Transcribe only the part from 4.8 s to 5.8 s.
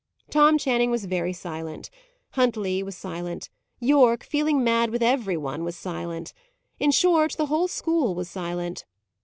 with everyone, was